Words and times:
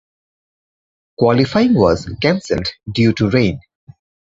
Qualifying 1.19 1.75
was 1.75 2.09
cancelled 2.19 2.65
due 2.91 3.13
to 3.13 3.29
rain. 3.29 3.59